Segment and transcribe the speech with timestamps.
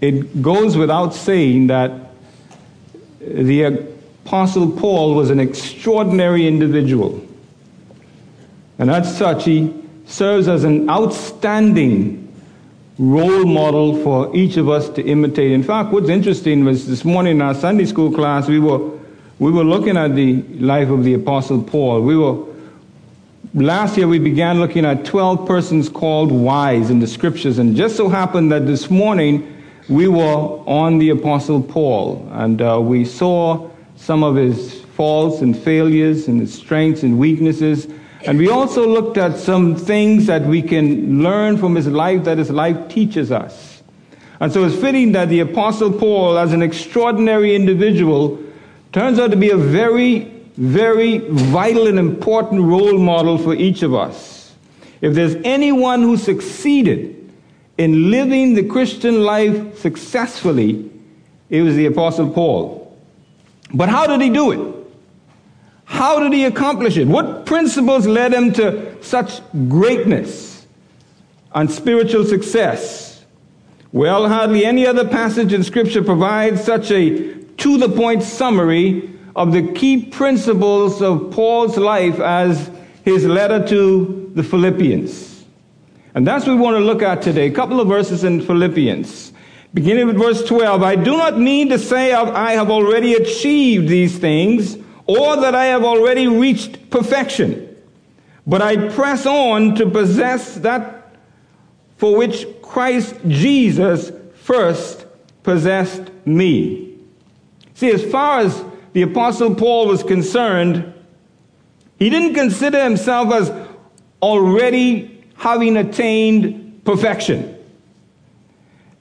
[0.00, 1.92] it goes without saying that
[3.20, 3.62] the
[4.24, 7.24] Apostle Paul was an extraordinary individual.
[8.78, 9.74] And as such, he
[10.06, 12.24] serves as an outstanding
[12.98, 15.52] role model for each of us to imitate.
[15.52, 18.90] In fact, what's interesting was this morning in our Sunday school class, we were,
[19.38, 22.02] we were looking at the life of the Apostle Paul.
[22.02, 22.44] We were,
[23.54, 27.96] last year we began looking at 12 persons called wise in the scriptures, and just
[27.96, 29.57] so happened that this morning
[29.88, 30.22] we were
[30.66, 36.40] on the Apostle Paul, and uh, we saw some of his faults and failures and
[36.40, 37.88] his strengths and weaknesses.
[38.26, 42.36] And we also looked at some things that we can learn from his life that
[42.36, 43.82] his life teaches us.
[44.40, 48.42] And so it's fitting that the Apostle Paul, as an extraordinary individual,
[48.92, 50.24] turns out to be a very,
[50.56, 54.52] very vital and important role model for each of us.
[55.00, 57.17] If there's anyone who succeeded
[57.78, 60.90] in living the Christian life successfully,
[61.48, 62.96] it was the Apostle Paul.
[63.72, 64.74] But how did he do it?
[65.84, 67.06] How did he accomplish it?
[67.06, 70.66] What principles led him to such greatness
[71.54, 73.24] and spiritual success?
[73.92, 79.52] Well, hardly any other passage in Scripture provides such a to the point summary of
[79.52, 82.70] the key principles of Paul's life as
[83.04, 85.37] his letter to the Philippians.
[86.14, 87.46] And that's what we want to look at today.
[87.46, 89.32] A couple of verses in Philippians.
[89.74, 90.82] Beginning with verse 12.
[90.82, 95.66] I do not mean to say I have already achieved these things or that I
[95.66, 97.76] have already reached perfection,
[98.46, 101.16] but I press on to possess that
[101.96, 105.06] for which Christ Jesus first
[105.42, 106.94] possessed me.
[107.74, 110.92] See, as far as the Apostle Paul was concerned,
[111.98, 113.52] he didn't consider himself as
[114.20, 117.54] already having attained perfection.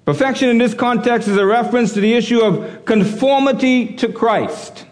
[0.05, 4.85] Perfection in this context is a reference to the issue of conformity to Christ.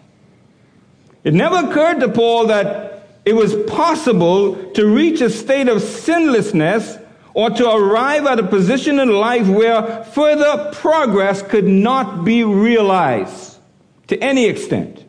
[1.23, 6.97] It never occurred to Paul that it was possible to reach a state of sinlessness
[7.33, 13.57] or to arrive at a position in life where further progress could not be realized
[14.07, 15.03] to any extent.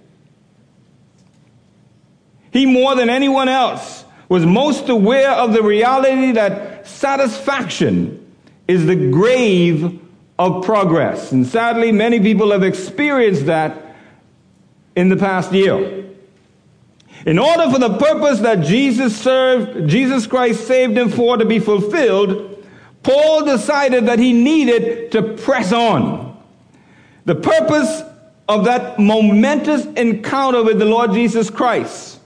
[2.51, 8.35] He, more than anyone else, was most aware of the reality that satisfaction
[8.67, 10.01] is the grave
[10.39, 11.33] of progress.
[11.33, 13.97] And sadly, many people have experienced that
[14.95, 16.05] in the past year.
[17.25, 21.59] In order for the purpose that Jesus served, Jesus Christ saved him for to be
[21.59, 22.65] fulfilled,
[23.03, 26.41] Paul decided that he needed to press on.
[27.25, 28.03] The purpose
[28.49, 32.21] of that momentous encounter with the Lord Jesus Christ,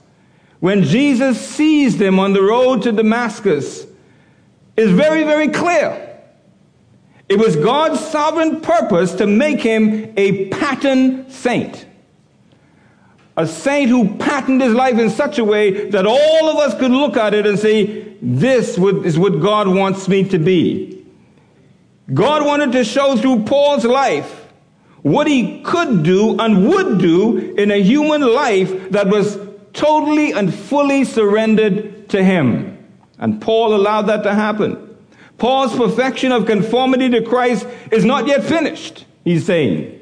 [0.61, 3.85] when Jesus sees him on the road to Damascus,
[4.77, 6.07] is very, very clear.
[7.27, 11.85] It was God's sovereign purpose to make him a pattern saint
[13.37, 16.91] a saint who patterned his life in such a way that all of us could
[16.91, 21.05] look at it and say, this is what God wants me to be.
[22.13, 24.49] God wanted to show through Paul's life
[25.01, 29.37] what he could do and would do in a human life that was
[29.73, 32.77] totally and fully surrendered to him.
[33.17, 34.97] And Paul allowed that to happen.
[35.37, 39.99] Paul's perfection of conformity to Christ is not yet finished, he's saying.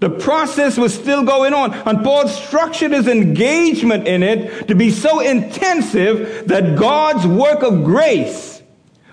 [0.00, 1.72] The process was still going on.
[1.72, 7.84] And Paul structured his engagement in it to be so intensive that God's work of
[7.84, 8.62] grace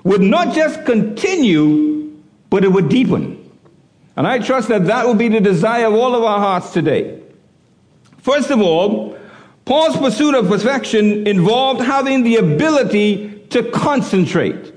[0.03, 2.11] would not just continue,
[2.49, 3.37] but it would deepen.
[4.17, 7.21] And I trust that that will be the desire of all of our hearts today.
[8.17, 9.17] First of all,
[9.65, 14.73] Paul's pursuit of perfection involved having the ability to concentrate.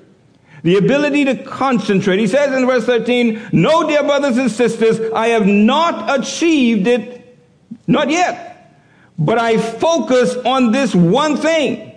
[0.62, 2.18] The ability to concentrate.
[2.18, 7.38] He says in verse 13, No, dear brothers and sisters, I have not achieved it,
[7.86, 8.80] not yet,
[9.18, 11.92] but I focus on this one thing.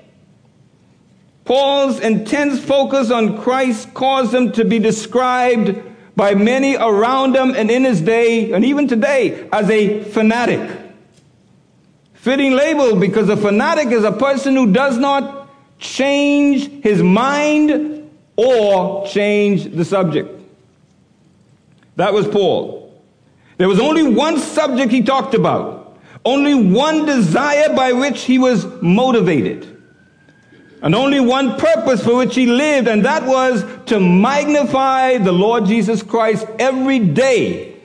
[1.46, 5.82] Paul's intense focus on Christ caused him to be described
[6.18, 10.77] by many around him and in his day, and even today, as a fanatic.
[12.28, 15.48] Fitting label because a fanatic is a person who does not
[15.80, 20.38] change his mind or change the subject.
[21.96, 23.02] That was Paul.
[23.56, 28.66] There was only one subject he talked about, only one desire by which he was
[28.82, 29.82] motivated,
[30.82, 35.66] and only one purpose for which he lived, and that was to magnify the Lord
[35.66, 37.78] Jesus Christ every day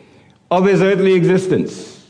[0.50, 2.05] of his earthly existence.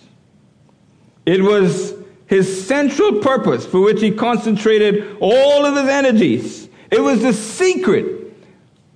[1.27, 2.01] It was
[2.33, 6.67] his central purpose for which he concentrated all of his energies.
[6.91, 8.35] It was the secret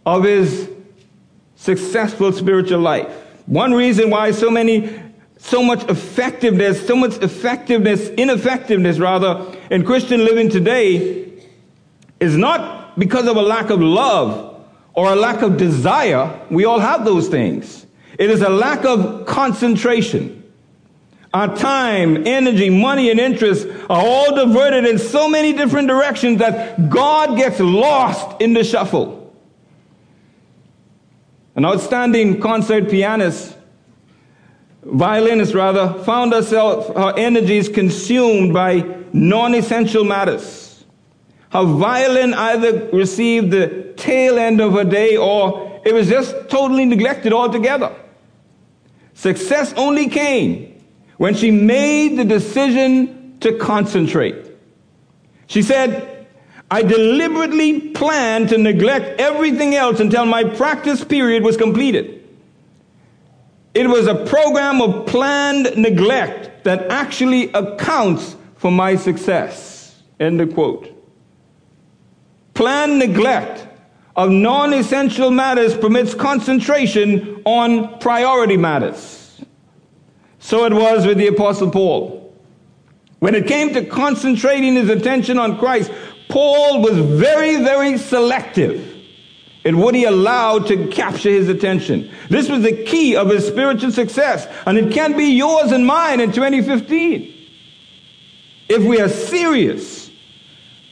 [0.07, 0.71] of his
[1.55, 3.07] successful spiritual life.
[3.45, 4.99] One reason why so many,
[5.37, 11.31] so much effectiveness, so much effectiveness, ineffectiveness rather, in Christian living today
[12.19, 16.41] is not because of a lack of love or a lack of desire.
[16.51, 17.85] We all have those things.
[18.19, 20.36] It is a lack of concentration.
[21.35, 26.89] Our time, energy, money, and interest are all diverted in so many different directions that
[26.89, 29.35] God gets lost in the shuffle.
[31.55, 33.57] An outstanding concert pianist,
[34.83, 40.85] violinist rather, found herself, her energies consumed by non essential matters.
[41.51, 46.85] Her violin either received the tail end of her day or it was just totally
[46.85, 47.95] neglected altogether.
[49.15, 50.76] Success only came
[51.17, 54.47] when she made the decision to concentrate.
[55.47, 56.27] She said,
[56.71, 62.25] I deliberately planned to neglect everything else until my practice period was completed.
[63.75, 70.03] It was a program of planned neglect that actually accounts for my success.
[70.19, 70.93] End of quote.
[72.55, 73.67] Planned neglect
[74.17, 79.16] of non essential matters permits concentration on priority matters.
[80.47, 82.33] So it was with the Apostle Paul.
[83.19, 85.91] When it came to concentrating his attention on Christ,
[86.29, 88.95] Paul was very, very selective
[89.65, 92.09] in what he allowed to capture his attention.
[92.31, 96.21] This was the key of his spiritual success, and it can be yours and mine
[96.21, 97.35] in 2015.
[98.69, 100.13] If we are serious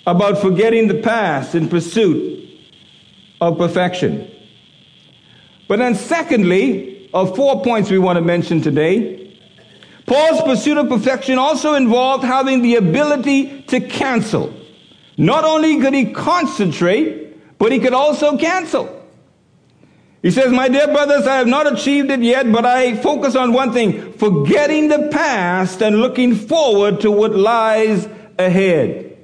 [0.04, 2.58] about forgetting the past in pursuit
[3.40, 4.28] of perfection.
[5.68, 9.23] But then, secondly, of four points we want to mention today,
[10.06, 14.52] Paul's pursuit of perfection also involved having the ability to cancel.
[15.16, 19.02] Not only could he concentrate, but he could also cancel.
[20.22, 23.52] He says, My dear brothers, I have not achieved it yet, but I focus on
[23.52, 28.08] one thing forgetting the past and looking forward to what lies
[28.38, 29.18] ahead.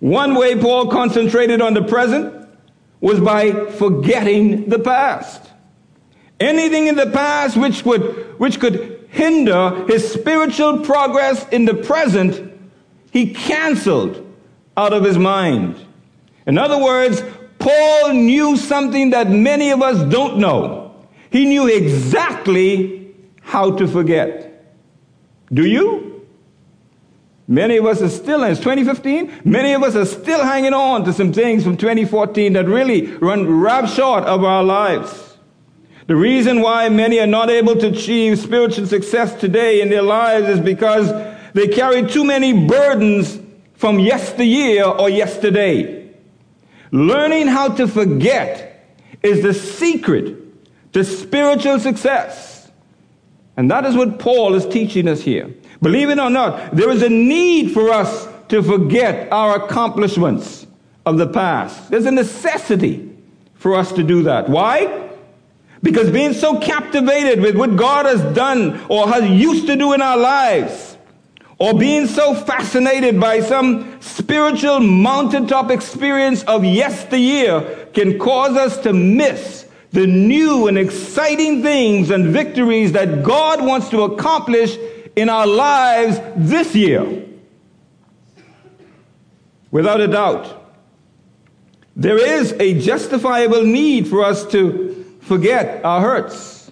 [0.00, 2.48] One way Paul concentrated on the present
[3.00, 5.50] was by forgetting the past.
[6.40, 12.52] Anything in the past which would, which could hinder his spiritual progress in the present,
[13.12, 14.20] he canceled
[14.76, 15.76] out of his mind.
[16.46, 17.22] In other words,
[17.58, 20.94] Paul knew something that many of us don't know.
[21.30, 24.74] He knew exactly how to forget.
[25.52, 26.26] Do you?
[27.46, 31.12] Many of us are still, it's 2015, many of us are still hanging on to
[31.12, 35.33] some things from 2014 that really run rap short of our lives.
[36.06, 40.48] The reason why many are not able to achieve spiritual success today in their lives
[40.48, 41.10] is because
[41.54, 43.38] they carry too many burdens
[43.74, 46.12] from yesteryear or yesterday.
[46.90, 48.86] Learning how to forget
[49.22, 50.36] is the secret
[50.92, 52.70] to spiritual success.
[53.56, 55.54] And that is what Paul is teaching us here.
[55.80, 60.66] Believe it or not, there is a need for us to forget our accomplishments
[61.06, 61.90] of the past.
[61.90, 63.10] There's a necessity
[63.54, 64.48] for us to do that.
[64.48, 65.10] Why?
[65.84, 70.00] Because being so captivated with what God has done or has used to do in
[70.00, 70.96] our lives,
[71.58, 78.94] or being so fascinated by some spiritual mountaintop experience of yesteryear can cause us to
[78.94, 84.78] miss the new and exciting things and victories that God wants to accomplish
[85.14, 87.26] in our lives this year.
[89.70, 90.62] Without a doubt,
[91.94, 96.70] there is a justifiable need for us to forget our hurts.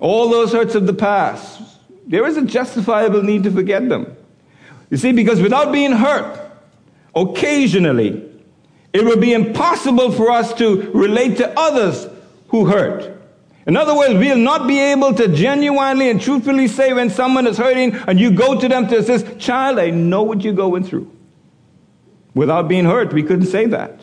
[0.00, 1.62] All those hurts of the past,
[2.06, 4.16] there is a justifiable need to forget them.
[4.90, 6.38] You see, because without being hurt,
[7.14, 8.30] occasionally,
[8.92, 12.06] it would be impossible for us to relate to others
[12.48, 13.10] who hurt.
[13.66, 17.56] In other words, we'll not be able to genuinely and truthfully say when someone is
[17.56, 21.10] hurting and you go to them to say, Child, I know what you're going through.
[22.34, 24.00] Without being hurt, we couldn't say that.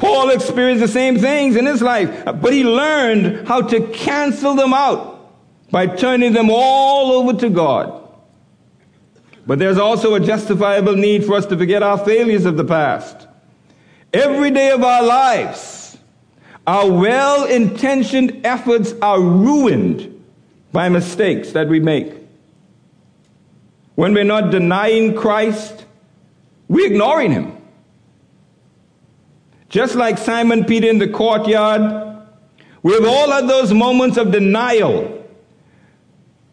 [0.00, 4.72] Paul experienced the same things in his life, but he learned how to cancel them
[4.72, 5.30] out
[5.70, 8.08] by turning them all over to God.
[9.46, 13.28] But there's also a justifiable need for us to forget our failures of the past.
[14.14, 15.98] Every day of our lives,
[16.66, 20.24] our well intentioned efforts are ruined
[20.72, 22.14] by mistakes that we make.
[23.96, 25.84] When we're not denying Christ,
[26.68, 27.59] we're ignoring Him.
[29.70, 32.26] Just like Simon Peter in the courtyard,
[32.82, 35.24] we've all had those moments of denial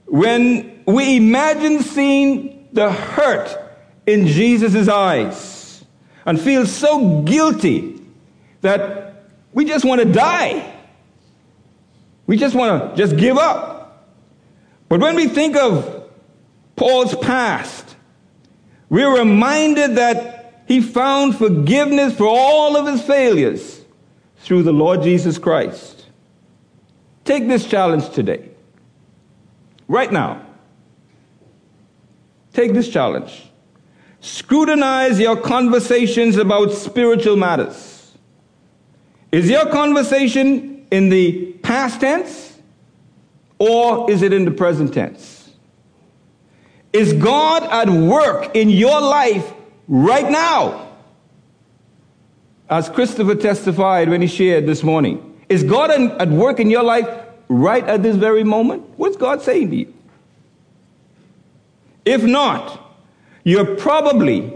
[0.05, 3.57] when we imagine seeing the hurt
[4.05, 5.83] in Jesus' eyes
[6.25, 7.99] and feel so guilty
[8.61, 10.75] that we just want to die.
[12.27, 14.07] We just want to just give up.
[14.89, 16.11] But when we think of
[16.75, 17.95] Paul's past,
[18.89, 20.36] we're reminded that
[20.67, 23.81] he found forgiveness for all of his failures
[24.39, 26.05] through the Lord Jesus Christ.
[27.23, 28.49] Take this challenge today.
[29.87, 30.45] Right now.
[32.51, 33.49] Take this challenge.
[34.19, 38.17] Scrutinize your conversations about spiritual matters.
[39.31, 42.59] Is your conversation in the past tense
[43.57, 45.49] or is it in the present tense?
[46.91, 49.53] Is God at work in your life
[49.87, 50.87] right now?
[52.69, 57.07] As Christopher testified when he shared this morning, is God at work in your life
[57.47, 58.83] right at this very moment?
[58.97, 59.93] What's God saying to you?
[62.03, 62.95] If not,
[63.43, 64.53] you're probably,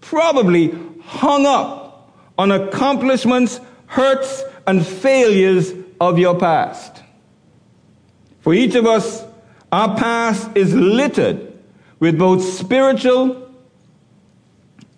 [0.00, 0.74] probably
[1.04, 7.02] hung up on accomplishments, hurts, and failures of your past.
[8.40, 9.24] For each of us,
[9.70, 11.58] our past is littered
[12.00, 13.41] with both spiritual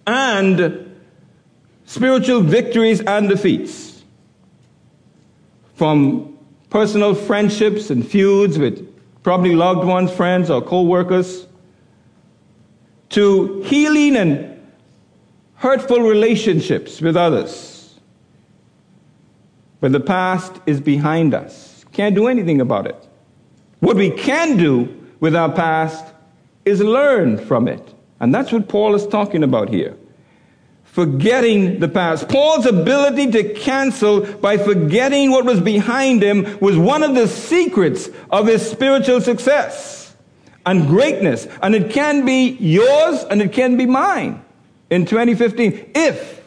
[0.06, 0.96] and
[1.86, 4.02] spiritual victories and defeats.
[5.74, 6.38] From
[6.70, 8.90] personal friendships and feuds with
[9.22, 11.46] probably loved ones, friends, or co workers,
[13.10, 14.60] to healing and
[15.54, 17.98] hurtful relationships with others.
[19.80, 21.84] But the past is behind us.
[21.92, 23.08] Can't do anything about it.
[23.80, 24.88] What we can do
[25.20, 26.12] with our past
[26.64, 27.93] is learn from it.
[28.20, 29.96] And that's what Paul is talking about here.
[30.84, 32.28] Forgetting the past.
[32.28, 38.08] Paul's ability to cancel by forgetting what was behind him was one of the secrets
[38.30, 40.14] of his spiritual success
[40.64, 41.48] and greatness.
[41.62, 44.44] And it can be yours and it can be mine
[44.90, 46.42] in 2015 if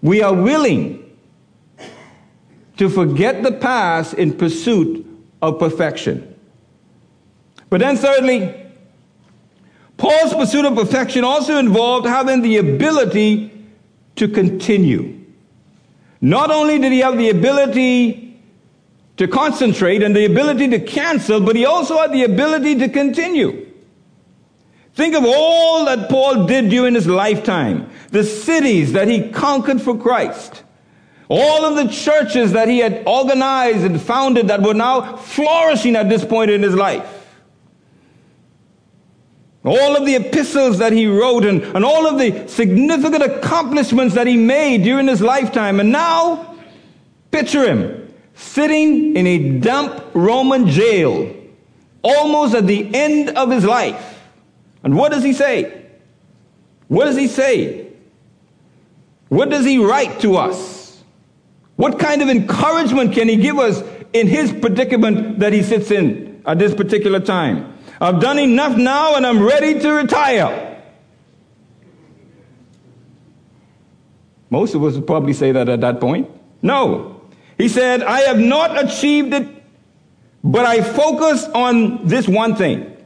[0.00, 1.04] we are willing
[2.76, 5.04] to forget the past in pursuit
[5.42, 6.36] of perfection.
[7.70, 8.67] But then, thirdly,
[9.98, 13.52] Paul's pursuit of perfection also involved having the ability
[14.16, 15.16] to continue.
[16.20, 18.40] Not only did he have the ability
[19.16, 23.66] to concentrate and the ability to cancel, but he also had the ability to continue.
[24.94, 29.98] Think of all that Paul did during his lifetime, the cities that he conquered for
[29.98, 30.62] Christ,
[31.28, 36.08] all of the churches that he had organized and founded that were now flourishing at
[36.08, 37.17] this point in his life.
[39.64, 44.26] All of the epistles that he wrote and, and all of the significant accomplishments that
[44.26, 45.80] he made during his lifetime.
[45.80, 46.56] And now,
[47.30, 51.34] picture him sitting in a damp Roman jail,
[52.02, 54.20] almost at the end of his life.
[54.84, 55.86] And what does he say?
[56.86, 57.88] What does he say?
[59.28, 61.02] What does he write to us?
[61.76, 66.42] What kind of encouragement can he give us in his predicament that he sits in
[66.46, 67.77] at this particular time?
[68.00, 70.82] I've done enough now and I'm ready to retire.
[74.50, 76.30] Most of us would probably say that at that point.
[76.62, 77.20] No.
[77.58, 79.46] He said, I have not achieved it,
[80.42, 82.96] but I focus on this one thing.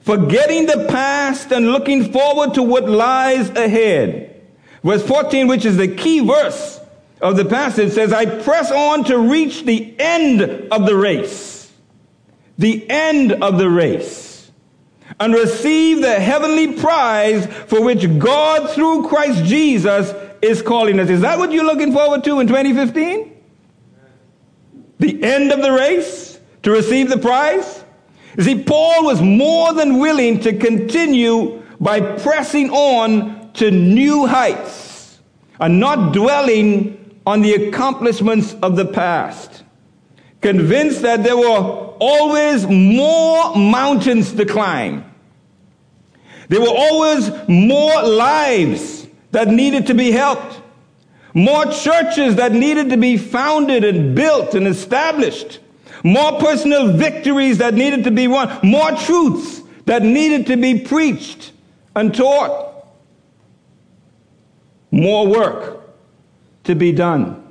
[0.00, 4.42] Forgetting the past and looking forward to what lies ahead.
[4.82, 6.80] Verse 14, which is the key verse
[7.20, 11.61] of the passage, says, I press on to reach the end of the race.
[12.58, 14.50] The end of the race.
[15.20, 21.10] And receive the heavenly prize for which God, through Christ Jesus, is calling us.
[21.10, 23.32] Is that what you're looking forward to in 2015?
[25.02, 27.84] the end of the race to receive the prize?
[28.38, 35.20] You see, Paul was more than willing to continue by pressing on to new heights
[35.60, 39.64] and not dwelling on the accomplishments of the past.
[40.40, 45.04] Convinced that there were always more mountains to climb.
[46.48, 50.62] There were always more lives that needed to be helped
[51.34, 55.60] more churches that needed to be founded and built and established,
[56.04, 61.52] more personal victories that needed to be won, more truths that needed to be preached
[61.96, 62.86] and taught,
[64.90, 65.80] more work
[66.64, 67.41] to be done.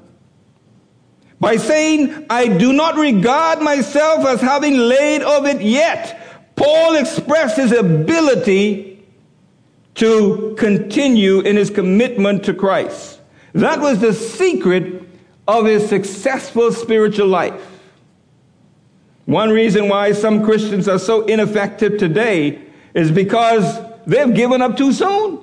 [1.41, 7.57] By saying, I do not regard myself as having laid of it yet, Paul expressed
[7.57, 9.03] his ability
[9.95, 13.19] to continue in his commitment to Christ.
[13.53, 15.01] That was the secret
[15.47, 17.59] of his successful spiritual life.
[19.25, 22.61] One reason why some Christians are so ineffective today
[22.93, 25.39] is because they've given up too soon.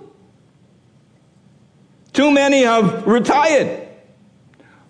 [2.12, 3.87] Too many have retired.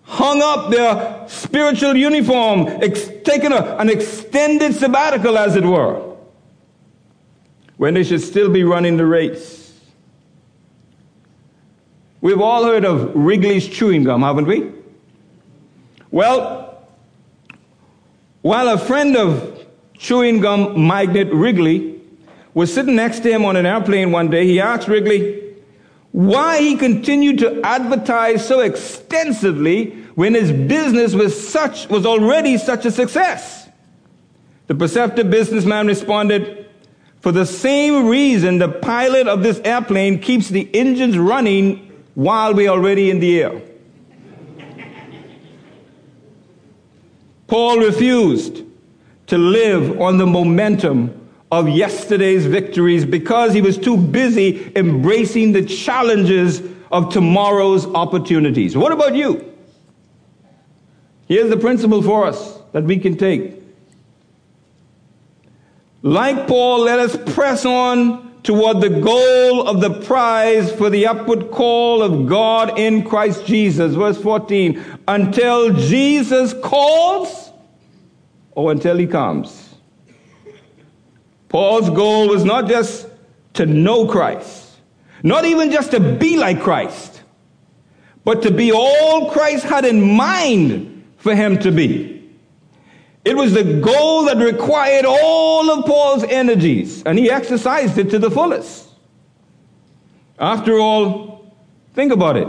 [0.08, 6.16] Hung up their spiritual uniform, ex- taken a, an extended sabbatical, as it were,
[7.76, 9.78] when they should still be running the race.
[12.22, 14.72] We've all heard of Wrigley's chewing gum, haven't we?
[16.10, 16.88] Well,
[18.40, 19.66] while a friend of
[19.98, 22.00] chewing gum magnate Wrigley
[22.54, 25.47] was sitting next to him on an airplane one day, he asked Wrigley
[26.12, 32.86] why he continued to advertise so extensively when his business was such was already such
[32.86, 33.68] a success.
[34.66, 36.66] The perceptive businessman responded,
[37.20, 42.68] for the same reason the pilot of this airplane keeps the engines running while we're
[42.68, 43.62] already in the air.
[47.46, 48.62] Paul refused
[49.28, 55.64] to live on the momentum of yesterday's victories because he was too busy embracing the
[55.64, 58.76] challenges of tomorrow's opportunities.
[58.76, 59.44] What about you?
[61.26, 63.54] Here's the principle for us that we can take.
[66.02, 71.50] Like Paul, let us press on toward the goal of the prize for the upward
[71.50, 73.94] call of God in Christ Jesus.
[73.94, 75.00] Verse 14.
[75.06, 77.50] Until Jesus calls
[78.52, 79.67] or until he comes.
[81.48, 83.06] Paul's goal was not just
[83.54, 84.76] to know Christ,
[85.22, 87.22] not even just to be like Christ,
[88.24, 92.14] but to be all Christ had in mind for him to be.
[93.24, 98.18] It was the goal that required all of Paul's energies, and he exercised it to
[98.18, 98.88] the fullest.
[100.38, 101.52] After all,
[101.94, 102.48] think about it.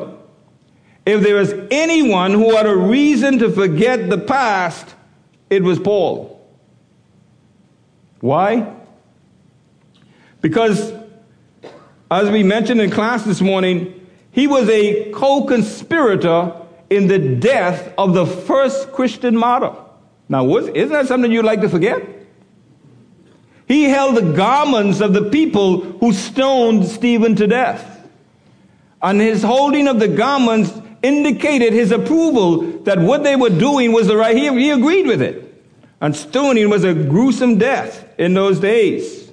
[1.06, 4.96] If there was anyone who had a reason to forget the past,
[5.50, 6.40] it was Paul.
[8.20, 8.76] Why?
[10.42, 10.94] Because,
[12.10, 16.54] as we mentioned in class this morning, he was a co conspirator
[16.90, 19.76] in the death of the first Christian martyr.
[20.28, 22.02] Now, isn't that something you'd like to forget?
[23.68, 28.08] He held the garments of the people who stoned Stephen to death.
[29.02, 34.08] And his holding of the garments indicated his approval that what they were doing was
[34.08, 34.36] the right.
[34.36, 35.46] He, he agreed with it.
[36.02, 39.29] And stoning was a gruesome death in those days.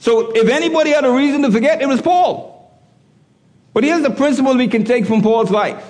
[0.00, 2.48] So if anybody had a reason to forget, it was Paul.
[3.72, 5.86] But here's the principle we can take from Paul's life.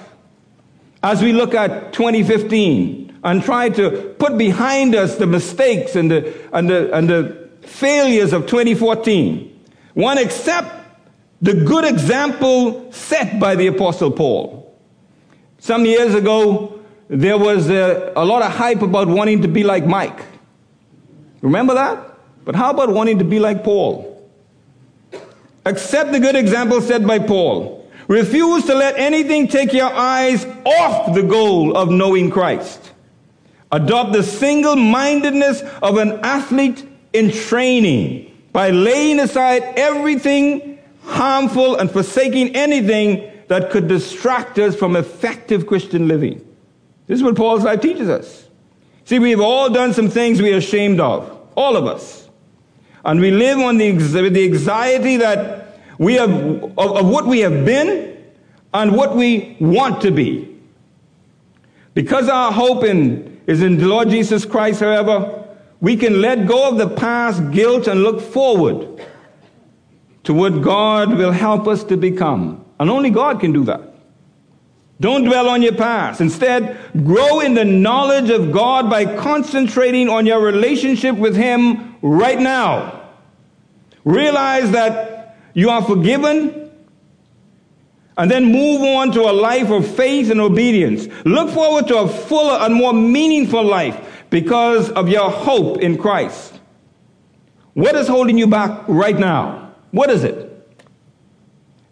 [1.03, 6.49] As we look at 2015, and try to put behind us the mistakes and the,
[6.53, 9.47] and the, and the failures of 2014.
[9.95, 10.75] One accept
[11.43, 14.75] the good example set by the Apostle Paul.
[15.59, 19.85] Some years ago, there was a, a lot of hype about wanting to be like
[19.87, 20.21] Mike.
[21.43, 22.10] Remember that?
[22.45, 24.07] But how about wanting to be like Paul?
[25.65, 27.89] Accept the good example set by Paul.
[28.09, 32.91] Refuse to let anything take your eyes off the goal of knowing Christ.
[33.71, 41.91] Adopt the single mindedness of an athlete in training by laying aside everything harmful and
[41.91, 46.45] forsaking anything that could distract us from effective Christian living.
[47.07, 48.49] This is what Paul's life teaches us.
[49.05, 52.29] See, we've all done some things we are ashamed of, all of us.
[53.05, 57.41] And we live on the, with the anxiety that we have, of, of what we
[57.41, 58.17] have been
[58.73, 60.49] and what we want to be.
[61.95, 65.49] Because our hope in is in the Lord Jesus Christ, however,
[65.81, 69.05] we can let go of the past guilt and look forward
[70.25, 72.65] to what God will help us to become.
[72.79, 73.83] And only God can do that.
[75.01, 76.21] Don't dwell on your past.
[76.21, 82.39] Instead, grow in the knowledge of God by concentrating on your relationship with Him right
[82.39, 83.11] now.
[84.05, 86.71] Realize that you are forgiven
[88.17, 91.07] and then move on to a life of faith and obedience.
[91.25, 96.61] Look forward to a fuller and more meaningful life because of your hope in Christ.
[97.75, 99.73] What is holding you back right now?
[99.91, 100.49] What is it?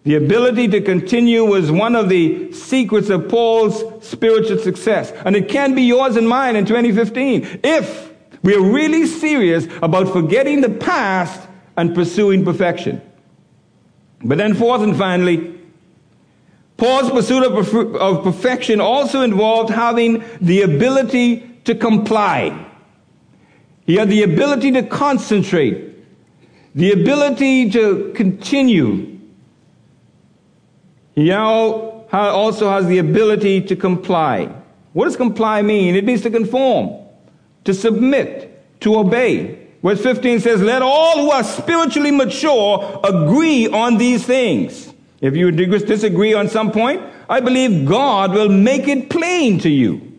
[0.04, 5.12] The ability to continue was one of the secrets of Paul's spiritual success.
[5.24, 8.07] And it can be yours and mine in 2015 if
[8.42, 13.00] we're really serious about forgetting the past and pursuing perfection.
[14.22, 15.54] But then, fourth and finally,
[16.76, 22.66] Paul's pursuit of, of perfection also involved having the ability to comply.
[23.84, 25.96] He had the ability to concentrate,
[26.74, 29.18] the ability to continue.
[31.14, 34.54] He also has the ability to comply.
[34.92, 35.96] What does comply mean?
[35.96, 37.07] It means to conform,
[37.68, 39.68] to submit, to obey.
[39.82, 44.94] Verse 15 says, Let all who are spiritually mature agree on these things.
[45.20, 50.18] If you disagree on some point, I believe God will make it plain to you.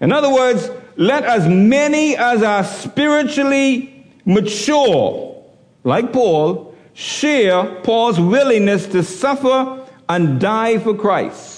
[0.00, 5.44] In other words, let as many as are spiritually mature,
[5.84, 11.57] like Paul, share Paul's willingness to suffer and die for Christ.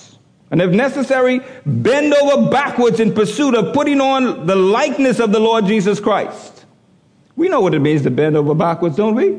[0.51, 5.39] And if necessary, bend over backwards in pursuit of putting on the likeness of the
[5.39, 6.65] Lord Jesus Christ.
[7.37, 9.39] We know what it means to bend over backwards, don't we?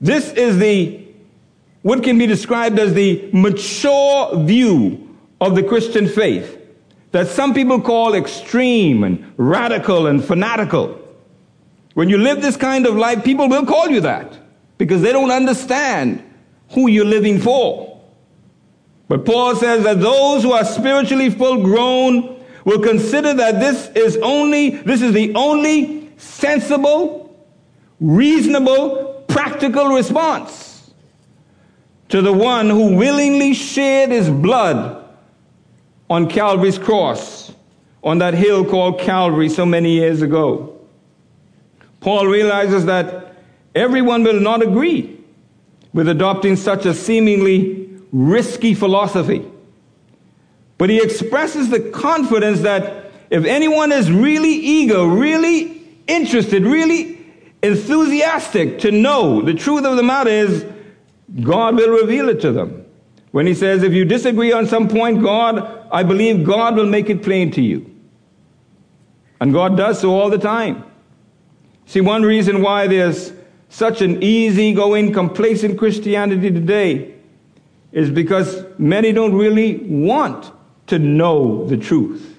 [0.00, 1.04] This is the
[1.82, 6.58] what can be described as the mature view of the Christian faith
[7.12, 11.00] that some people call extreme and radical and fanatical.
[11.94, 14.36] When you live this kind of life, people will call you that
[14.78, 16.22] because they don't understand
[16.70, 17.95] who you're living for.
[19.08, 24.16] But Paul says that those who are spiritually full grown will consider that this is
[24.18, 27.46] only, this is the only sensible,
[28.00, 30.90] reasonable, practical response
[32.08, 35.04] to the one who willingly shed his blood
[36.10, 37.52] on Calvary's cross,
[38.02, 40.78] on that hill called Calvary so many years ago.
[42.00, 43.34] Paul realizes that
[43.74, 45.18] everyone will not agree
[45.92, 49.44] with adopting such a seemingly risky philosophy.
[50.78, 57.24] But he expresses the confidence that if anyone is really eager, really interested, really
[57.62, 60.64] enthusiastic to know, the truth of the matter is
[61.42, 62.84] God will reveal it to them.
[63.32, 67.10] When he says, if you disagree on some point, God, I believe God will make
[67.10, 67.90] it plain to you.
[69.40, 70.84] And God does so all the time.
[71.86, 73.32] See, one reason why there's
[73.68, 77.15] such an easygoing, complacent Christianity today
[77.96, 80.52] is because many don't really want
[80.86, 82.38] to know the truth.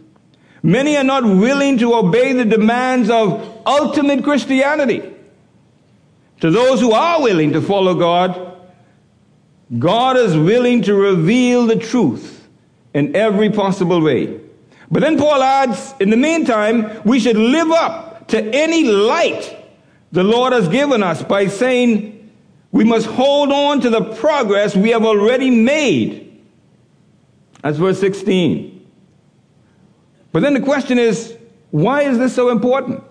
[0.62, 5.02] Many are not willing to obey the demands of ultimate Christianity.
[6.41, 8.56] To those who are willing to follow God,
[9.80, 12.48] God is willing to reveal the truth
[12.93, 14.39] in every possible way.
[14.91, 19.58] But then Paul adds, in the meantime, we should live up to any light
[20.12, 22.16] the Lord has given us by saying
[22.71, 26.41] we must hold on to the progress we have already made.
[27.62, 28.86] That's verse 16.
[30.32, 31.36] But then the question is,
[31.71, 33.03] why is this so important?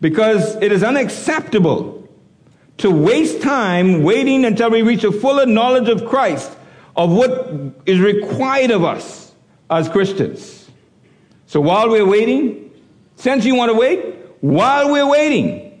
[0.00, 2.08] Because it is unacceptable
[2.78, 6.50] to waste time waiting until we reach a fuller knowledge of Christ,
[6.96, 9.32] of what is required of us
[9.70, 10.70] as Christians.
[11.46, 12.70] So while we're waiting,
[13.16, 15.73] since you want to wait, while we're waiting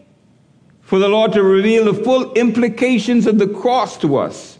[0.84, 4.58] for the Lord to reveal the full implications of the cross to us,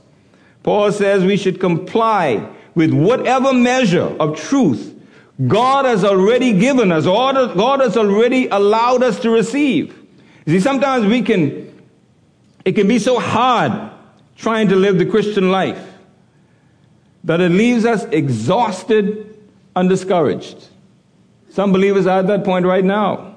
[0.63, 4.95] Paul says we should comply with whatever measure of truth
[5.47, 9.99] God has already given us, or God has already allowed us to receive.
[10.47, 11.65] You see, sometimes we can
[12.65, 13.91] it can be so hard
[14.37, 15.93] trying to live the Christian life
[17.25, 19.39] that it leaves us exhausted
[19.77, 20.69] and discouraged.
[21.51, 23.34] Some believers are at that point right now.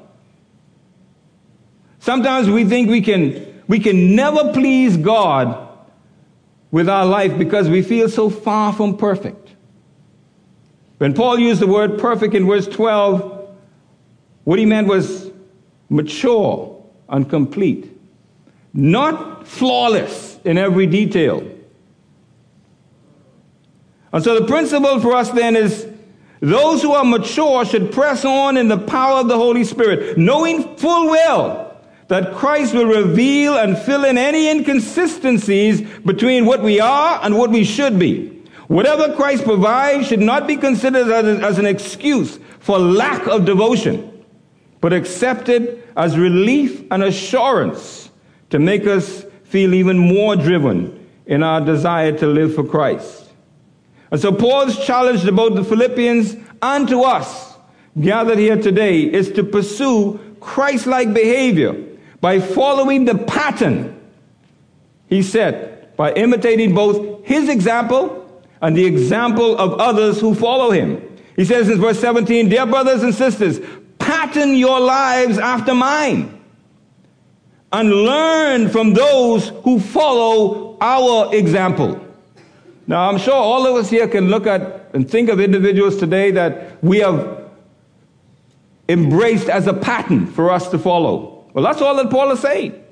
[2.08, 5.68] Sometimes we think we can, we can never please God
[6.72, 9.50] with our life because we feel so far from perfect.
[11.00, 13.50] When Paul used the word perfect in verse 12,
[14.46, 15.30] what he meant was
[15.90, 17.94] mature and complete
[18.74, 21.46] not flawless in every detail.
[24.14, 25.86] And so the principle for us then is
[26.40, 30.78] those who are mature should press on in the power of the Holy Spirit, knowing
[30.78, 31.67] full well
[32.08, 37.50] that Christ will reveal and fill in any inconsistencies between what we are and what
[37.50, 38.30] we should be.
[38.68, 44.26] Whatever Christ provides should not be considered as, an excuse for lack of devotion,
[44.82, 48.10] but accepted as relief and assurance
[48.50, 53.30] to make us feel even more driven in our desire to live for Christ.
[54.12, 57.56] And so Paul's challenge to both the Philippians and to us
[58.00, 61.87] gathered here today is to pursue Christ-like behavior
[62.22, 63.94] by following the pattern
[65.08, 71.02] he set, by imitating both his example and the example of others who follow him.
[71.36, 73.60] He says in verse 17, Dear brothers and sisters,
[74.00, 76.42] pattern your lives after mine
[77.72, 82.04] and learn from those who follow our example.
[82.88, 86.32] Now, I'm sure all of us here can look at and think of individuals today
[86.32, 87.50] that we have
[88.88, 91.37] embraced as a pattern for us to follow.
[91.58, 92.84] Well, that's all that Paul is saying.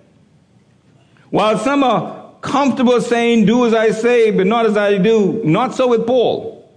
[1.30, 5.76] While some are comfortable saying, do as I say, but not as I do, not
[5.76, 6.68] so with Paul.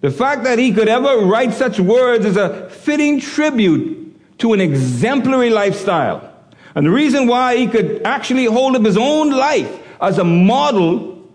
[0.00, 4.60] The fact that he could ever write such words is a fitting tribute to an
[4.60, 6.32] exemplary lifestyle.
[6.76, 11.28] And the reason why he could actually hold up his own life as a model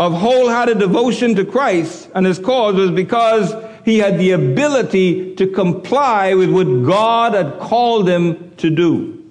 [0.00, 5.46] of wholehearted devotion to Christ and his cause was because he had the ability to
[5.46, 9.22] comply with what God had called him to do.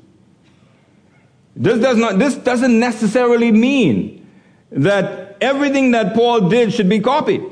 [1.56, 4.28] This, does not, this doesn't necessarily mean
[4.72, 7.44] that everything that Paul did should be copied.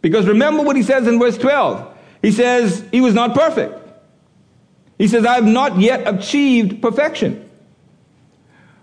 [0.00, 1.96] Because remember what he says in verse 12.
[2.22, 3.78] He says he was not perfect.
[4.98, 7.48] He says, I have not yet achieved perfection.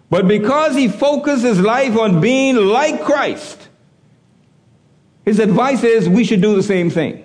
[0.10, 3.69] But because he focused his life on being like Christ,
[5.26, 7.24] his advice is we should do the same thing.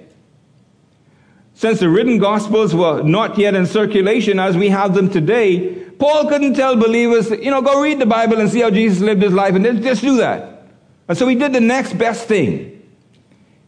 [1.54, 6.28] Since the written gospels were not yet in circulation as we have them today, Paul
[6.28, 9.32] couldn't tell believers, you know, go read the Bible and see how Jesus lived his
[9.32, 10.66] life and just do that.
[11.08, 12.82] And so he did the next best thing.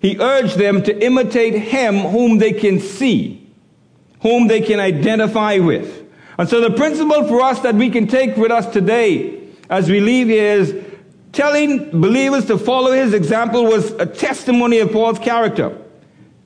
[0.01, 3.49] He urged them to imitate him whom they can see,
[4.23, 6.05] whom they can identify with.
[6.39, 10.01] And so the principle for us that we can take with us today as we
[10.01, 10.86] leave here is
[11.37, 15.77] telling believers to follow his example was a testimony of Paul's character.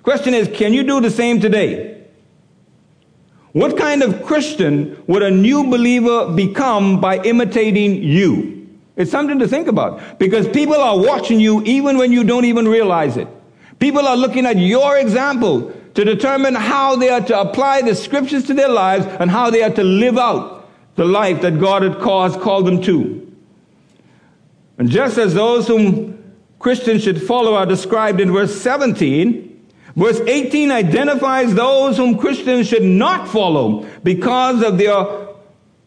[0.03, 2.05] Question is, can you do the same today?
[3.53, 8.69] What kind of Christian would a new believer become by imitating you?
[8.97, 12.67] It's something to think about because people are watching you even when you don't even
[12.67, 13.29] realize it.
[13.79, 18.45] People are looking at your example to determine how they are to apply the scriptures
[18.47, 22.01] to their lives and how they are to live out the life that God had
[22.01, 23.30] caused, called them to.
[24.81, 30.73] And just as those whom Christians should follow are described in verse 17, verse 18
[30.73, 35.05] identifies those whom Christians should not follow because of their,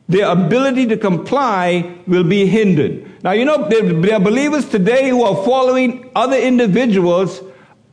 [0.08, 3.23] their ability to comply will be hindered.
[3.23, 7.41] Now, you know, there, are believers today who are following other individuals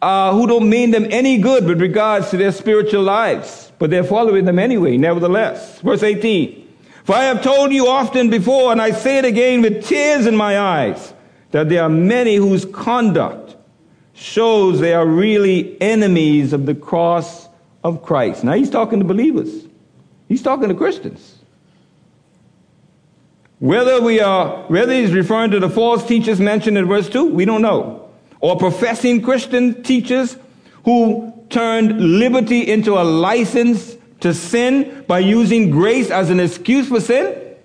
[0.03, 4.05] uh, who don't mean them any good with regards to their spiritual lives, but they're
[4.05, 5.81] following them anyway, nevertheless.
[5.81, 6.70] Verse 18.
[7.05, 10.37] For I have told you often before, and I say it again with tears in
[10.37, 11.15] my eyes,
[11.51, 13.57] that there are many whose conduct
[14.15, 17.49] shows they are really enemies of the cross
[17.83, 18.45] of Christ.
[18.45, 19.67] Now he's talking to believers.
[20.29, 21.37] He's talking to Christians.
[23.59, 27.45] Whether we are, whether he's referring to the false teachers mentioned in verse 2, we
[27.45, 28.11] don't know
[28.41, 30.37] or professing Christian teachers
[30.85, 37.01] who turned liberty into a license to sin by using grace as an excuse for
[37.01, 37.57] sin?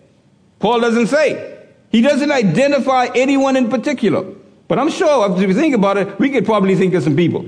[0.60, 1.64] Paul doesn't say.
[1.90, 4.26] He doesn't identify anyone in particular.
[4.68, 7.46] But I'm sure if we think about it, we could probably think of some people.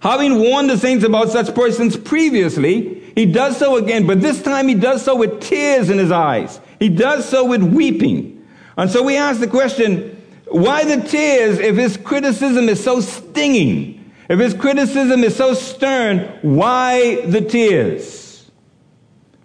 [0.00, 4.68] Having warned the saints about such persons previously, he does so again, but this time
[4.68, 6.60] he does so with tears in his eyes.
[6.78, 8.46] He does so with weeping.
[8.76, 13.95] And so we ask the question, why the tears if his criticism is so stinging?
[14.28, 18.50] If his criticism is so stern, why the tears?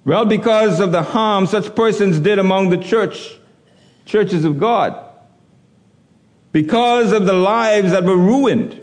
[0.03, 3.37] Well, because of the harm such persons did among the church,
[4.05, 4.97] churches of God.
[6.51, 8.79] Because of the lives that were ruined.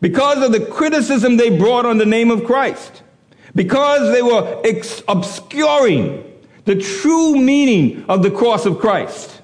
[0.00, 3.02] Because of the criticism they brought on the name of Christ.
[3.54, 6.22] Because they were ex- obscuring
[6.64, 9.40] the true meaning of the cross of Christ.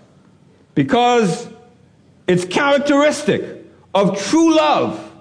[0.75, 1.49] Because
[2.27, 3.65] it's characteristic
[3.95, 5.12] of true love,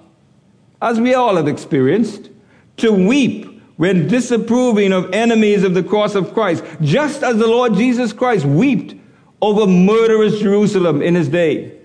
[0.81, 2.29] as we all have experienced,
[2.77, 7.73] to weep when disapproving of enemies of the cross of Christ, just as the Lord
[7.73, 8.95] Jesus Christ wept
[9.41, 11.77] over murderous Jerusalem in his day.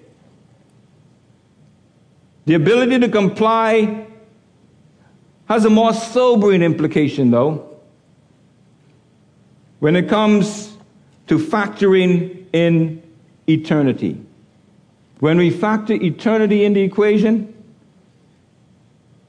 [2.45, 4.07] The ability to comply
[5.49, 7.79] has a more sobering implication, though,
[9.79, 10.77] when it comes
[11.29, 13.03] to factoring in
[13.49, 14.21] eternity.
[15.21, 17.56] When we factor eternity in the equation,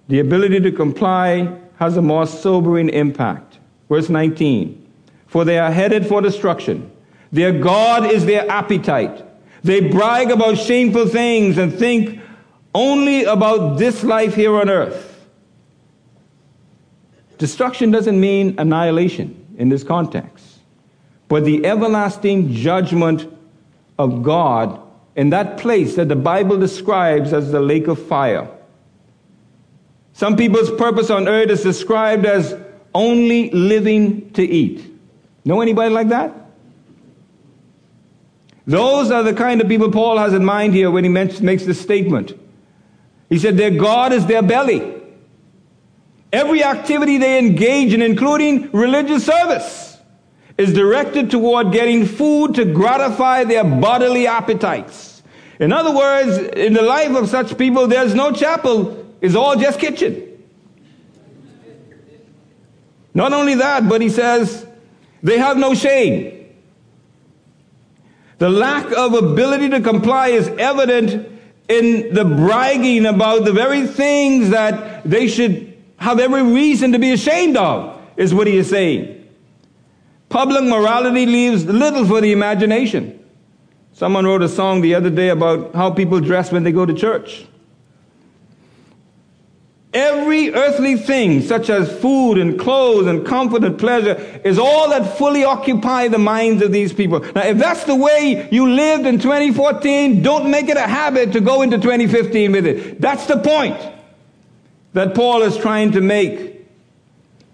[0.07, 3.59] the ability to comply has a more sobering impact.
[3.89, 4.85] Verse 19
[5.27, 6.91] For they are headed for destruction,
[7.31, 9.23] their God is their appetite.
[9.63, 12.21] They brag about shameful things and think
[12.73, 15.25] only about this life here on earth.
[17.37, 20.59] Destruction doesn't mean annihilation in this context,
[21.27, 23.31] but the everlasting judgment
[23.99, 24.79] of God
[25.15, 28.47] in that place that the Bible describes as the lake of fire.
[30.17, 32.55] Some people's purpose on earth is described as
[32.95, 34.83] only living to eat.
[35.45, 36.33] Know anybody like that?
[38.65, 41.79] Those are the kind of people Paul has in mind here when he makes this
[41.79, 42.33] statement.
[43.29, 44.91] He said their God is their belly.
[46.33, 49.99] Every activity they engage in, including religious service,
[50.57, 55.21] is directed toward getting food to gratify their bodily appetites.
[55.59, 59.79] In other words, in the life of such people, there's no chapel, it's all just
[59.79, 60.23] kitchen.
[63.13, 64.65] Not only that, but he says
[65.23, 66.53] they have no shame.
[68.37, 71.27] The lack of ability to comply is evident
[71.67, 77.11] in the bragging about the very things that they should have every reason to be
[77.11, 79.27] ashamed of, is what he is saying.
[80.29, 83.19] Public morality leaves little for the imagination.
[83.93, 86.93] Someone wrote a song the other day about how people dress when they go to
[86.93, 87.47] church.
[89.97, 94.13] Every earthly thing, such as food and clothes and comfort and pleasure,
[94.45, 97.21] is all that fully occupy the minds of these people.
[97.33, 101.41] Now, if that's the way you lived in 2014, don't make it a habit to
[101.41, 103.01] go into 2015 with it.
[103.01, 103.75] That's the point
[104.93, 106.67] that Paul is trying to make.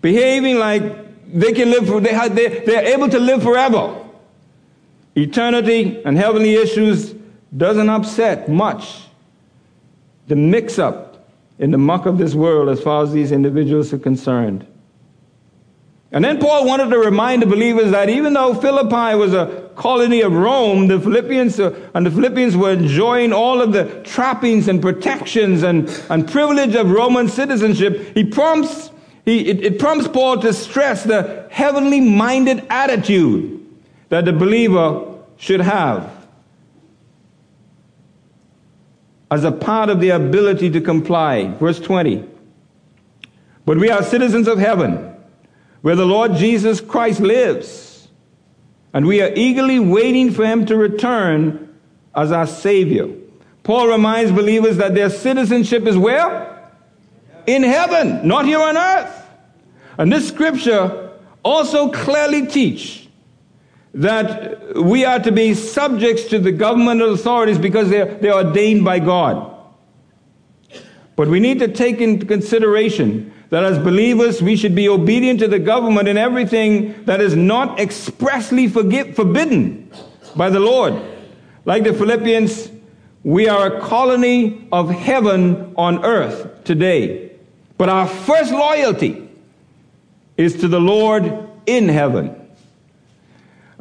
[0.01, 4.03] Behaving like they can live, for, they, have, they, they're able to live forever.
[5.15, 7.15] Eternity and heavenly issues
[7.55, 9.03] doesn't upset much
[10.27, 11.12] the mix up
[11.63, 14.67] in the muck of this world as far as these individuals are concerned.
[16.11, 20.19] And then Paul wanted to remind the believers that even though Philippi was a colony
[20.19, 24.81] of Rome, the Philippians uh, and the Philippians were enjoying all of the trappings and
[24.81, 28.91] protections and, and privilege of Roman citizenship, he prompts,
[29.23, 33.65] he, it, it prompts Paul to stress the heavenly minded attitude
[34.09, 36.22] that the believer should have.
[39.33, 41.47] As a part of the ability to comply.
[41.57, 42.23] Verse 20.
[43.65, 45.11] But we are citizens of heaven,
[45.81, 48.09] where the Lord Jesus Christ lives,
[48.93, 51.75] and we are eagerly waiting for him to return
[52.13, 53.09] as our Savior.
[53.63, 56.69] Paul reminds believers that their citizenship is where?
[57.47, 59.25] In heaven, not here on earth.
[59.97, 61.11] And this scripture
[61.43, 63.02] also clearly teach
[63.93, 68.99] that we are to be subjects to the governmental authorities because they're, they're ordained by
[68.99, 69.51] God.
[71.15, 75.47] But we need to take into consideration that as believers, we should be obedient to
[75.47, 79.91] the government in everything that is not expressly forgive, forbidden
[80.35, 80.99] by the Lord.
[81.65, 82.71] Like the Philippians,
[83.23, 87.31] we are a colony of heaven on earth today.
[87.77, 89.29] But our first loyalty
[90.35, 92.42] is to the Lord in heaven.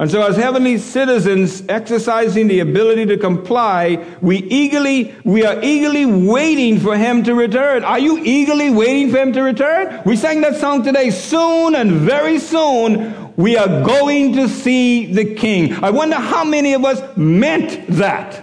[0.03, 6.07] And so, as heavenly citizens exercising the ability to comply, we eagerly, we are eagerly
[6.07, 7.85] waiting for him to return.
[7.85, 10.03] Are you eagerly waiting for him to return?
[10.05, 11.11] We sang that song today.
[11.11, 15.73] Soon and very soon, we are going to see the King.
[15.85, 18.43] I wonder how many of us meant that.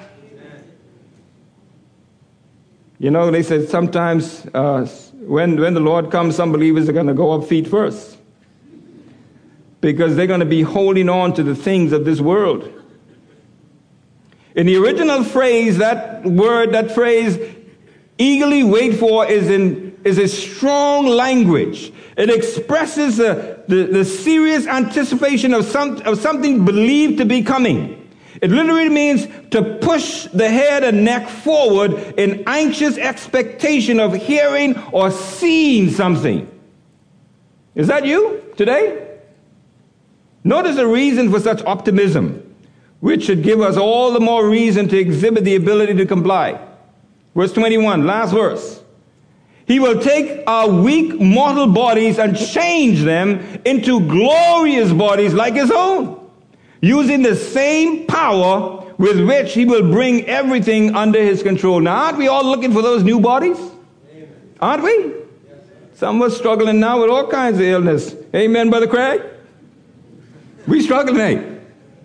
[2.99, 7.07] You know, they said sometimes uh, when, when the Lord comes, some believers are going
[7.07, 8.18] to go up feet first
[9.81, 12.71] because they're going to be holding on to the things of this world.
[14.55, 17.39] In the original phrase, that word, that phrase,
[18.17, 21.93] eagerly wait for, is, in, is a strong language.
[22.17, 27.95] It expresses uh, the, the serious anticipation of, some, of something believed to be coming.
[28.41, 34.77] It literally means to push the head and neck forward in anxious expectation of hearing
[34.91, 36.49] or seeing something.
[37.75, 39.08] Is that you today?
[40.43, 42.55] Notice the reason for such optimism,
[42.99, 46.59] which should give us all the more reason to exhibit the ability to comply.
[47.35, 48.81] Verse 21, last verse.
[49.65, 55.69] He will take our weak mortal bodies and change them into glorious bodies like his
[55.69, 56.27] own,
[56.81, 61.79] using the same power with which he will bring everything under his control.
[61.79, 63.57] Now, aren't we all looking for those new bodies?
[64.11, 64.27] Amen.
[64.59, 64.91] Aren't we?
[64.91, 65.15] Yes,
[65.93, 68.15] Some of us struggling now with all kinds of illness.
[68.33, 69.21] Amen, Brother Craig?
[70.67, 71.59] We struggling, eh?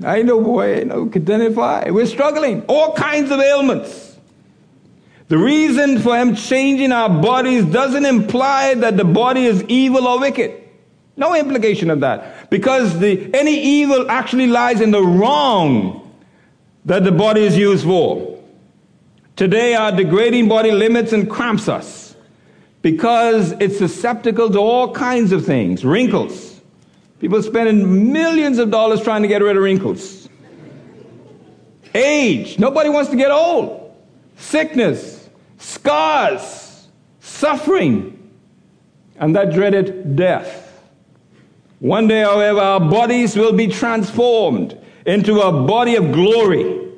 [0.04, 1.90] I know, boy, I know, can identify.
[1.90, 2.62] We're struggling.
[2.66, 4.16] All kinds of ailments.
[5.28, 10.20] The reason for him changing our bodies doesn't imply that the body is evil or
[10.20, 10.62] wicked.
[11.16, 12.50] No implication of that.
[12.50, 16.12] Because the, any evil actually lies in the wrong
[16.84, 18.42] that the body is used for.
[19.36, 22.14] Today, our degrading body limits and cramps us
[22.82, 26.53] because it's susceptible to all kinds of things wrinkles,
[27.24, 30.28] People spending millions of dollars trying to get rid of wrinkles.
[31.94, 32.58] Age.
[32.58, 33.96] Nobody wants to get old.
[34.36, 35.26] Sickness.
[35.56, 36.86] Scars.
[37.20, 38.30] Suffering.
[39.16, 40.82] And that dreaded death.
[41.78, 46.90] One day, however, our bodies will be transformed into a body of glory.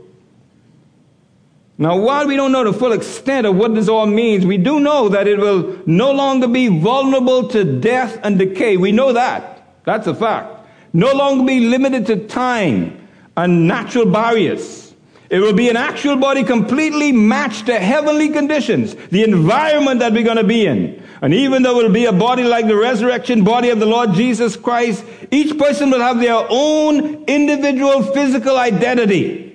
[1.78, 4.80] Now, while we don't know the full extent of what this all means, we do
[4.80, 8.76] know that it will no longer be vulnerable to death and decay.
[8.76, 9.55] We know that.
[9.86, 10.68] That's a fact.
[10.92, 14.94] No longer be limited to time and natural barriers.
[15.30, 20.22] It will be an actual body completely matched to heavenly conditions, the environment that we're
[20.22, 21.02] going to be in.
[21.22, 24.12] And even though it will be a body like the resurrection body of the Lord
[24.12, 29.46] Jesus Christ, each person will have their own individual physical identity.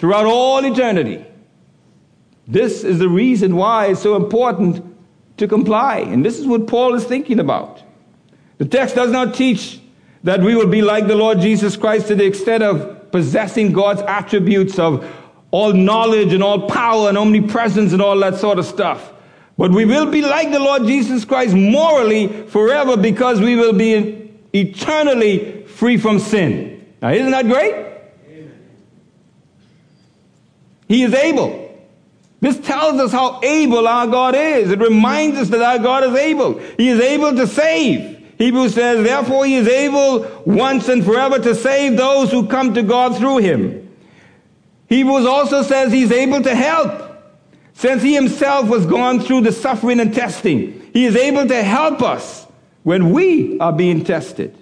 [0.00, 1.22] throughout all eternity.
[2.48, 4.82] This is the reason why it's so important
[5.36, 5.98] to comply.
[5.98, 7.82] And this is what Paul is thinking about.
[8.60, 9.80] The text does not teach
[10.22, 14.02] that we will be like the Lord Jesus Christ to the extent of possessing God's
[14.02, 15.10] attributes of
[15.50, 19.14] all knowledge and all power and omnipresence and all that sort of stuff.
[19.56, 24.30] But we will be like the Lord Jesus Christ morally forever because we will be
[24.52, 26.86] eternally free from sin.
[27.00, 27.72] Now, isn't that great?
[28.28, 28.52] Amen.
[30.86, 31.80] He is able.
[32.40, 34.70] This tells us how able our God is.
[34.70, 36.58] It reminds us that our God is able.
[36.58, 38.18] He is able to save.
[38.40, 42.82] Hebrews says, therefore he is able once and forever to save those who come to
[42.82, 43.94] God through him.
[44.88, 47.06] Hebrews also says he's able to help.
[47.74, 52.00] Since he himself was gone through the suffering and testing, he is able to help
[52.00, 52.46] us
[52.82, 54.56] when we are being tested.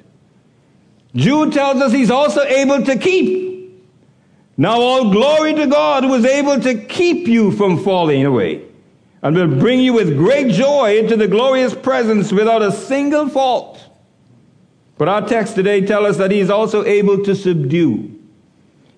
[1.15, 3.81] Jude tells us he's also able to keep.
[4.57, 8.65] Now, all glory to God who is able to keep you from falling away
[9.23, 13.85] and will bring you with great joy into the glorious presence without a single fault.
[14.97, 18.15] But our text today tells us that he is also able to subdue.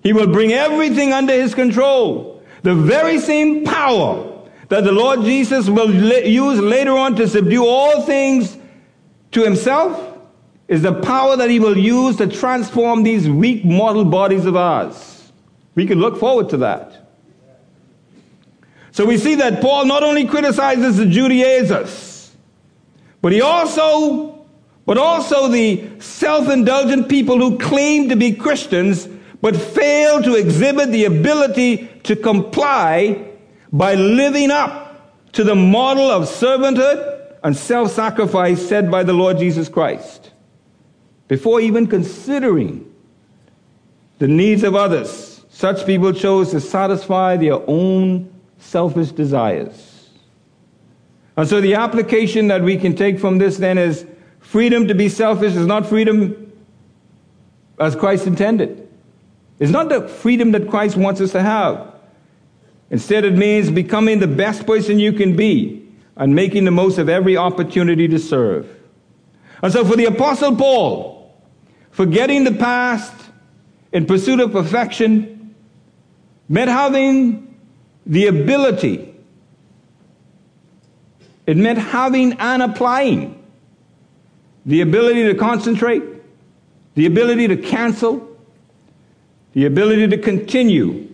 [0.03, 2.43] He will bring everything under his control.
[2.63, 4.27] The very same power
[4.69, 8.57] that the Lord Jesus will use later on to subdue all things
[9.31, 10.17] to himself
[10.67, 15.31] is the power that he will use to transform these weak mortal bodies of ours.
[15.75, 17.00] We can look forward to that.
[18.91, 22.35] So we see that Paul not only criticizes the Judaizers,
[23.21, 24.45] but he also,
[24.85, 29.07] but also the self-indulgent people who claim to be Christians
[29.41, 33.27] but fail to exhibit the ability to comply
[33.73, 39.39] by living up to the model of servanthood and self sacrifice said by the Lord
[39.39, 40.31] Jesus Christ.
[41.27, 42.93] Before even considering
[44.19, 48.30] the needs of others, such people chose to satisfy their own
[48.61, 50.09] selfish desires.
[51.35, 54.05] And so the application that we can take from this then is
[54.39, 56.53] freedom to be selfish is not freedom
[57.79, 58.87] as Christ intended.
[59.59, 61.93] It's not the freedom that Christ wants us to have.
[62.89, 67.07] Instead, it means becoming the best person you can be and making the most of
[67.09, 68.67] every opportunity to serve.
[69.63, 71.33] And so, for the Apostle Paul,
[71.91, 73.13] forgetting the past
[73.91, 75.55] in pursuit of perfection
[76.49, 77.50] meant having
[78.05, 79.13] the ability,
[81.45, 83.37] it meant having and applying.
[84.65, 86.03] The ability to concentrate,
[86.95, 88.27] the ability to cancel,
[89.53, 91.07] the ability to continue,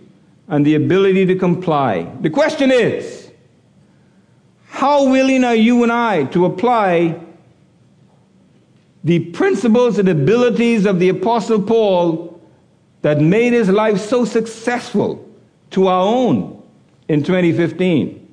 [0.48, 2.04] and the ability to comply.
[2.22, 3.32] The question is,
[4.68, 7.20] how willing are you and I to apply
[9.04, 12.42] the principles and abilities of the Apostle Paul
[13.02, 15.26] that made his life so successful
[15.72, 16.57] to our own
[17.08, 18.24] in 2015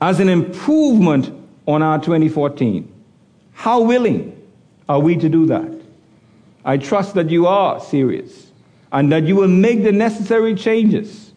[0.00, 1.32] as an improvement
[1.66, 2.90] on our 2014?
[3.52, 4.36] How willing
[4.88, 5.80] are we to do that?
[6.64, 8.50] I trust that you are serious
[8.92, 11.32] and that you will make the necessary changes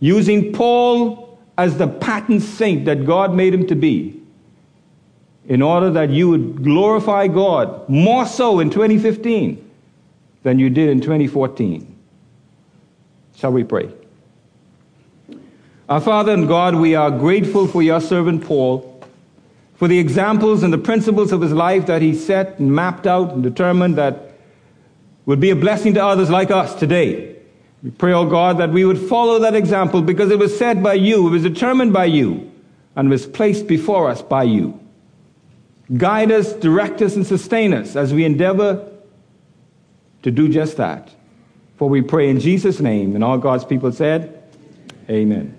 [0.00, 4.20] using Paul as the pattern saint that God made him to be
[5.46, 9.60] in order that you would glorify God more so in 2015
[10.42, 11.90] than you did in 2014.
[13.36, 13.92] Shall we pray?
[15.86, 19.02] Our Father and God, we are grateful for your servant Paul,
[19.74, 23.32] for the examples and the principles of his life that he set and mapped out
[23.32, 24.32] and determined that
[25.26, 27.36] would be a blessing to others like us today.
[27.82, 30.94] We pray, oh God, that we would follow that example because it was said by
[30.94, 32.50] you, it was determined by you,
[32.96, 34.80] and was placed before us by you.
[35.98, 38.90] Guide us, direct us, and sustain us as we endeavor
[40.22, 41.14] to do just that.
[41.76, 44.42] For we pray in Jesus' name, and all God's people said,
[45.10, 45.53] Amen.